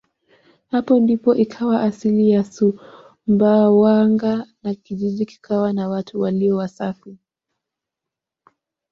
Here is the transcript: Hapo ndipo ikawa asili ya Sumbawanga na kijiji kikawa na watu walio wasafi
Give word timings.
Hapo 0.71 0.99
ndipo 0.99 1.35
ikawa 1.35 1.81
asili 1.81 2.29
ya 2.29 2.43
Sumbawanga 2.43 4.47
na 4.63 4.73
kijiji 4.75 5.25
kikawa 5.25 5.73
na 5.73 5.89
watu 5.89 6.21
walio 6.21 6.55
wasafi 6.57 7.17